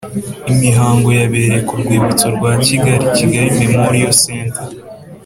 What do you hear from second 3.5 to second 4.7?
Memorial Centre